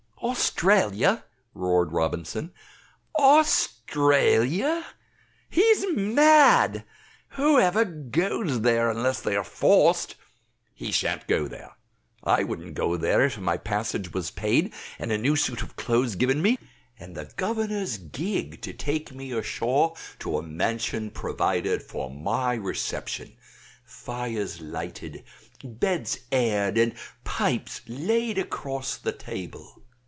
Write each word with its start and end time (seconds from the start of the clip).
"Australia!" 0.23 1.25
roared 1.55 1.91
Robinson 1.91 2.53
"Australia! 3.17 4.85
He's 5.49 5.83
mad. 5.95 6.85
Who 7.29 7.59
ever 7.59 7.83
goes 7.85 8.61
there 8.61 8.91
unless 8.91 9.19
they 9.19 9.35
are 9.35 9.43
forced? 9.43 10.15
He 10.75 10.91
shan't 10.91 11.27
go 11.27 11.47
there! 11.47 11.71
I 12.23 12.43
wouldn't 12.43 12.75
go 12.75 12.97
there 12.97 13.25
if 13.25 13.39
my 13.39 13.57
passage 13.57 14.13
was 14.13 14.29
paid, 14.29 14.71
and 14.99 15.11
a 15.11 15.17
new 15.17 15.35
suit 15.35 15.63
of 15.63 15.75
clothes 15.75 16.13
given 16.15 16.39
me, 16.39 16.59
and 16.99 17.15
the 17.15 17.33
governor's 17.35 17.97
gig 17.97 18.61
to 18.61 18.73
take 18.73 19.11
me 19.11 19.31
ashore 19.31 19.95
to 20.19 20.37
a 20.37 20.43
mansion 20.43 21.09
provided 21.09 21.81
for 21.81 22.11
my 22.11 22.53
reception, 22.53 23.35
fires 23.83 24.61
lighted, 24.61 25.23
beds 25.63 26.19
aired 26.31 26.77
and 26.77 26.93
pipes 27.23 27.81
laid 27.87 28.37
across 28.37 28.97
upon 28.99 29.03
the 29.11 29.17
table." 29.17 29.81